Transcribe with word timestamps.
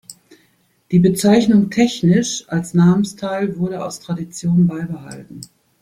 Die 0.89 0.97
Bezeichnung 0.97 1.69
„Technisch“ 1.69 2.45
als 2.49 2.73
Namensteil 2.73 3.55
wurde 3.59 3.85
aus 3.85 3.99
Tradition 3.99 4.65
beibehalten. 4.65 5.41